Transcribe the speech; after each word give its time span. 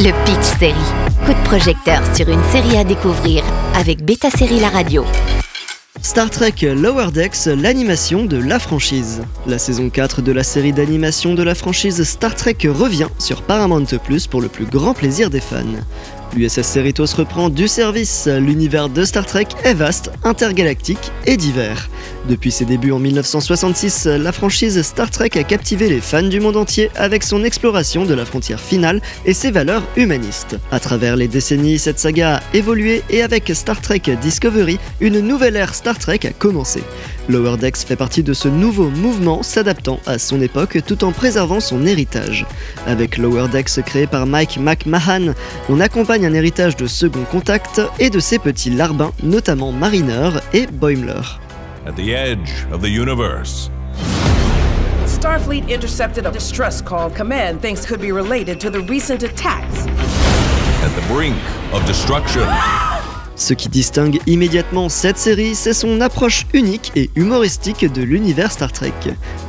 Le 0.00 0.12
Pitch 0.24 0.58
Série. 0.60 0.74
Coup 1.26 1.32
de 1.32 1.44
projecteur 1.44 2.00
sur 2.14 2.28
une 2.28 2.44
série 2.52 2.76
à 2.76 2.84
découvrir 2.84 3.42
avec 3.74 4.04
Beta 4.04 4.30
Série 4.30 4.60
La 4.60 4.68
Radio. 4.68 5.04
Star 6.02 6.30
Trek 6.30 6.54
Lower 6.62 7.10
Decks, 7.10 7.46
l'animation 7.46 8.24
de 8.24 8.36
la 8.36 8.60
franchise. 8.60 9.24
La 9.44 9.58
saison 9.58 9.90
4 9.90 10.22
de 10.22 10.30
la 10.30 10.44
série 10.44 10.72
d'animation 10.72 11.34
de 11.34 11.42
la 11.42 11.56
franchise 11.56 12.04
Star 12.04 12.36
Trek 12.36 12.58
revient 12.68 13.08
sur 13.18 13.42
Paramount 13.42 13.86
Plus 14.04 14.28
pour 14.28 14.40
le 14.40 14.46
plus 14.46 14.66
grand 14.66 14.94
plaisir 14.94 15.30
des 15.30 15.40
fans. 15.40 15.64
L'USS 16.36 16.62
Cerritos 16.62 17.16
reprend 17.16 17.48
du 17.48 17.66
service. 17.66 18.28
L'univers 18.28 18.88
de 18.88 19.04
Star 19.04 19.26
Trek 19.26 19.48
est 19.64 19.74
vaste, 19.74 20.12
intergalactique 20.22 21.10
et 21.26 21.36
divers. 21.36 21.88
Depuis 22.28 22.52
ses 22.52 22.66
débuts 22.66 22.92
en 22.92 22.98
1966, 22.98 24.04
la 24.04 24.32
franchise 24.32 24.82
Star 24.82 25.10
Trek 25.10 25.30
a 25.36 25.44
captivé 25.44 25.88
les 25.88 26.02
fans 26.02 26.22
du 26.22 26.40
monde 26.40 26.58
entier 26.58 26.90
avec 26.94 27.22
son 27.22 27.42
exploration 27.42 28.04
de 28.04 28.12
la 28.12 28.26
frontière 28.26 28.60
finale 28.60 29.00
et 29.24 29.32
ses 29.32 29.50
valeurs 29.50 29.82
humanistes. 29.96 30.58
À 30.70 30.78
travers 30.78 31.16
les 31.16 31.26
décennies, 31.26 31.78
cette 31.78 31.98
saga 31.98 32.36
a 32.36 32.42
évolué 32.52 33.02
et 33.08 33.22
avec 33.22 33.50
Star 33.54 33.80
Trek 33.80 34.02
Discovery, 34.20 34.78
une 35.00 35.20
nouvelle 35.20 35.56
ère 35.56 35.74
Star 35.74 35.98
Trek 35.98 36.20
a 36.24 36.30
commencé. 36.30 36.82
Lower 37.30 37.56
Decks 37.56 37.78
fait 37.78 37.96
partie 37.96 38.22
de 38.22 38.34
ce 38.34 38.48
nouveau 38.48 38.90
mouvement 38.90 39.42
s'adaptant 39.42 39.98
à 40.04 40.18
son 40.18 40.42
époque 40.42 40.80
tout 40.86 41.04
en 41.04 41.12
préservant 41.12 41.60
son 41.60 41.86
héritage. 41.86 42.44
Avec 42.86 43.16
Lower 43.16 43.48
Decks 43.50 43.82
créé 43.86 44.06
par 44.06 44.26
Mike 44.26 44.58
McMahon, 44.58 45.34
on 45.70 45.80
accompagne 45.80 46.26
un 46.26 46.34
héritage 46.34 46.76
de 46.76 46.86
Second 46.86 47.24
Contact 47.24 47.80
et 47.98 48.10
de 48.10 48.20
ses 48.20 48.38
petits 48.38 48.70
larbins, 48.70 49.12
notamment 49.22 49.72
Mariner 49.72 50.28
et 50.52 50.66
Boimler. 50.66 51.38
At 51.88 51.96
the 51.96 52.14
edge 52.14 52.66
of 52.70 52.82
the 52.82 52.88
universe. 52.90 53.70
Starfleet 55.06 55.70
intercepted 55.70 56.26
a 56.26 56.30
distress 56.30 56.82
call 56.82 57.08
command 57.08 57.62
thinks 57.62 57.86
could 57.86 57.98
be 57.98 58.12
related 58.12 58.60
to 58.60 58.68
the 58.68 58.80
recent 58.80 59.22
attacks. 59.22 59.86
At 59.86 60.94
the 60.94 61.06
brink 61.08 61.38
of 61.72 61.82
destruction. 61.86 62.46
Ce 63.38 63.54
qui 63.54 63.68
distingue 63.68 64.18
immédiatement 64.26 64.88
cette 64.88 65.16
série, 65.16 65.54
c'est 65.54 65.72
son 65.72 66.00
approche 66.00 66.44
unique 66.52 66.90
et 66.96 67.08
humoristique 67.14 67.90
de 67.90 68.02
l'univers 68.02 68.50
Star 68.50 68.72
Trek. 68.72 68.92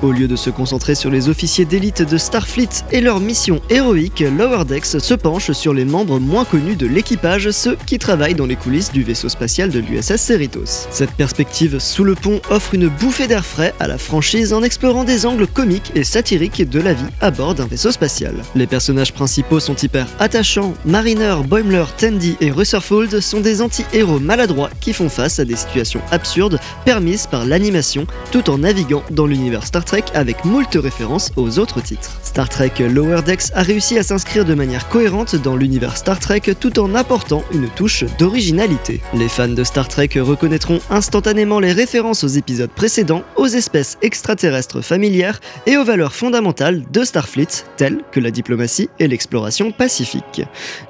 Au 0.03 0.11
lieu 0.11 0.27
de 0.27 0.35
se 0.35 0.51
concentrer 0.51 0.93
sur 0.93 1.09
les 1.09 1.27
officiers 1.27 1.65
d'élite 1.65 2.03
de 2.03 2.19
Starfleet 2.19 2.69
et 2.91 3.01
leur 3.01 3.19
mission 3.19 3.59
héroïque, 3.71 4.19
Lower 4.19 4.63
Decks 4.65 4.85
se 4.85 5.13
penche 5.15 5.51
sur 5.53 5.73
les 5.73 5.85
membres 5.85 6.19
moins 6.19 6.45
connus 6.45 6.75
de 6.75 6.85
l'équipage, 6.85 7.49
ceux 7.49 7.77
qui 7.87 7.97
travaillent 7.97 8.35
dans 8.35 8.45
les 8.45 8.55
coulisses 8.55 8.91
du 8.91 9.01
vaisseau 9.01 9.27
spatial 9.27 9.71
de 9.71 9.79
l'USS 9.79 10.17
Cerritos. 10.17 10.87
Cette 10.91 11.13
perspective 11.13 11.79
sous 11.79 12.03
le 12.03 12.13
pont 12.13 12.41
offre 12.51 12.75
une 12.75 12.89
bouffée 12.89 13.25
d'air 13.25 13.43
frais 13.43 13.73
à 13.79 13.87
la 13.87 13.97
franchise 13.97 14.53
en 14.53 14.61
explorant 14.61 15.03
des 15.03 15.25
angles 15.25 15.47
comiques 15.47 15.91
et 15.95 16.03
satiriques 16.03 16.69
de 16.69 16.79
la 16.79 16.93
vie 16.93 17.05
à 17.21 17.31
bord 17.31 17.55
d'un 17.55 17.65
vaisseau 17.65 17.91
spatial. 17.91 18.35
Les 18.53 18.67
personnages 18.67 19.13
principaux 19.13 19.59
sont 19.59 19.75
hyper 19.75 20.05
attachants, 20.19 20.75
Mariner, 20.85 21.37
Boimler, 21.43 21.85
Tandy 21.97 22.37
et 22.39 22.51
Rutherford 22.51 23.19
sont 23.19 23.41
des 23.41 23.63
anti 23.63 23.78
héros 23.93 24.19
maladroits 24.19 24.69
qui 24.79 24.93
font 24.93 25.09
face 25.09 25.39
à 25.39 25.45
des 25.45 25.55
situations 25.55 26.01
absurdes 26.11 26.59
permises 26.85 27.27
par 27.27 27.45
l'animation 27.45 28.05
tout 28.31 28.49
en 28.49 28.59
naviguant 28.59 29.03
dans 29.11 29.25
l'univers 29.25 29.65
Star 29.65 29.85
Trek 29.85 30.03
avec 30.13 30.45
moult 30.45 30.73
références 30.75 31.31
aux 31.35 31.59
autres 31.59 31.81
titres. 31.81 32.19
Star 32.23 32.49
Trek 32.49 32.73
Lower 32.79 33.21
Decks 33.21 33.51
a 33.53 33.63
réussi 33.63 33.97
à 33.97 34.03
s'inscrire 34.03 34.45
de 34.45 34.53
manière 34.53 34.89
cohérente 34.89 35.35
dans 35.35 35.55
l'univers 35.55 35.97
Star 35.97 36.19
Trek 36.19 36.41
tout 36.59 36.79
en 36.79 36.95
apportant 36.95 37.43
une 37.53 37.69
touche 37.69 38.03
d'originalité. 38.17 39.01
Les 39.13 39.29
fans 39.29 39.47
de 39.47 39.63
Star 39.63 39.87
Trek 39.87 40.09
reconnaîtront 40.17 40.79
instantanément 40.89 41.59
les 41.59 41.71
références 41.71 42.23
aux 42.23 42.27
épisodes 42.27 42.69
précédents, 42.69 43.23
aux 43.35 43.47
espèces 43.47 43.97
extraterrestres 44.01 44.83
familières 44.83 45.39
et 45.65 45.77
aux 45.77 45.83
valeurs 45.83 46.13
fondamentales 46.13 46.83
de 46.91 47.03
Starfleet, 47.03 47.65
telles 47.77 47.99
que 48.11 48.19
la 48.19 48.31
diplomatie 48.31 48.89
et 48.99 49.07
l'exploration 49.07 49.71
pacifique. 49.71 50.41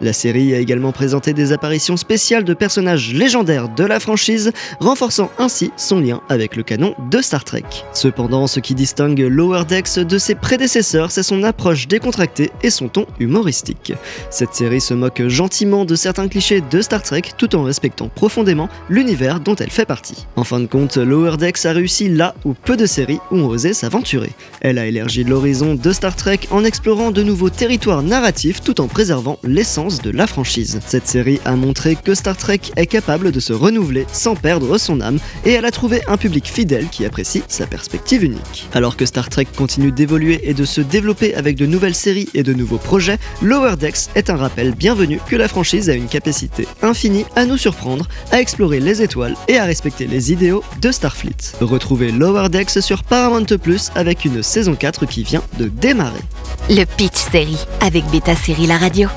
La 0.02 0.14
série 0.14 0.54
a 0.54 0.60
également 0.60 0.92
présenté 0.92 1.34
des 1.34 1.52
apparitions 1.52 1.98
spéciales 1.98 2.44
de 2.44 2.54
personnages 2.54 2.78
légendaire 2.80 3.69
de 3.69 3.83
la 3.83 3.99
franchise, 3.99 4.52
renforçant 4.80 5.30
ainsi 5.38 5.72
son 5.77 5.99
lien 5.99 6.22
avec 6.30 6.55
le 6.55 6.64
canon 6.64 6.95
de 7.11 7.21
Star 7.21 7.43
Trek. 7.43 7.64
Cependant, 7.93 8.48
ce 8.48 8.59
qui 8.59 8.76
distingue 8.76 9.20
Lower 9.20 9.65
Decks 9.65 9.99
de 9.99 10.17
ses 10.17 10.36
prédécesseurs, 10.36 11.11
c'est 11.11 11.23
son 11.23 11.43
approche 11.43 11.87
décontractée 11.87 12.52
et 12.64 12.70
son 12.70 12.87
ton 12.87 13.05
humoristique. 13.20 13.93
Cette 14.30 14.54
série 14.54 14.81
se 14.81 14.93
moque 14.93 15.27
gentiment 15.27 15.86
de 15.86 15.95
certains 15.95 16.27
clichés 16.27 16.61
de 16.61 16.81
Star 16.81 17.04
Trek 17.04 17.23
tout 17.37 17.55
en 17.55 17.64
respectant 17.64 18.09
profondément 18.09 18.70
l'univers 18.89 19.39
dont 19.39 19.55
elle 19.55 19.71
fait 19.71 19.86
partie. 19.86 20.27
En 20.36 20.43
fin 20.43 20.59
de 20.59 20.67
compte, 20.67 20.98
Lower 20.98 21.37
Decks 21.37 21.65
a 21.65 21.71
réussi 21.71 22.09
là 22.09 22.36
où 22.45 22.54
peu 22.54 22.77
de 22.77 22.86
séries 22.86 23.20
ont 23.31 23.45
osé 23.45 23.73
s'aventurer. 23.73 24.31
Elle 24.61 24.77
a 24.77 24.86
élargi 24.86 25.23
l'horizon 25.23 25.75
de 25.75 25.92
Star 25.92 26.15
Trek 26.15 26.39
en 26.52 26.64
explorant 26.64 27.11
de 27.11 27.23
nouveaux 27.23 27.49
territoires 27.49 28.04
narratifs 28.04 28.61
tout 28.61 28.81
en 28.81 28.87
préservant 28.87 29.39
l'essence 29.43 30.02
de 30.02 30.11
la 30.11 30.27
franchise. 30.27 30.80
Cette 30.86 31.08
série 31.08 31.39
a 31.45 31.55
montré 31.55 31.95
que 31.95 32.14
Star 32.14 32.37
Trek 32.37 32.59
est 32.75 32.85
capable 32.85 33.31
de 33.31 33.39
se 33.39 33.53
renouveler 33.53 34.05
sans 34.11 34.35
perdre 34.35 34.77
son 34.77 35.02
âme 35.02 35.19
et 35.45 35.52
elle 35.52 35.65
a 35.65 35.71
trouvé 35.71 36.02
un 36.07 36.17
public 36.17 36.47
fidèle 36.47 36.87
qui 36.89 37.05
apprécie 37.05 37.43
sa 37.47 37.67
perspective 37.67 38.23
unique. 38.23 38.67
Alors 38.73 38.97
que 38.97 39.05
Star 39.05 39.30
Trek 39.30 39.47
continue 39.55 39.91
d'évoluer 39.91 40.39
et 40.43 40.53
de 40.53 40.65
se 40.65 40.81
développer 40.81 41.35
avec 41.35 41.55
de 41.55 41.65
nouvelles 41.65 41.95
séries 41.95 42.30
et 42.33 42.43
de 42.43 42.53
nouveaux 42.53 42.77
projets, 42.77 43.17
Lower 43.41 43.75
Decks 43.77 44.09
est 44.15 44.30
un 44.30 44.35
rappel 44.35 44.73
bienvenu 44.73 45.19
que 45.27 45.35
la 45.35 45.47
franchise 45.47 45.89
a 45.89 45.93
une 45.93 46.07
capacité 46.07 46.67
infinie 46.81 47.25
à 47.35 47.45
nous 47.45 47.57
surprendre, 47.57 48.07
à 48.31 48.39
explorer 48.39 48.80
les 48.80 49.01
étoiles 49.01 49.36
et 49.47 49.57
à 49.57 49.65
respecter 49.65 50.07
les 50.07 50.31
idéaux 50.31 50.63
de 50.81 50.91
Starfleet. 50.91 51.55
Retrouvez 51.61 52.11
Lower 52.11 52.49
Decks 52.49 52.81
sur 52.81 53.03
Paramount 53.03 53.45
Plus 53.61 53.91
avec 53.95 54.25
une 54.25 54.43
saison 54.43 54.75
4 54.75 55.05
qui 55.05 55.23
vient 55.23 55.43
de 55.57 55.67
démarrer. 55.67 56.21
Le 56.69 56.83
Pitch 56.86 57.17
Série 57.31 57.65
avec 57.81 58.05
Beta 58.11 58.36
Série 58.36 58.67
La 58.67 58.77
Radio. 58.77 59.09